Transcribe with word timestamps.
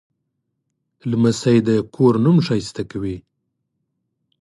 لمسی 1.09 1.57
د 1.67 1.69
کور 1.95 2.13
نوم 2.25 2.37
ښایسته 2.45 2.83
کوي. 2.91 3.17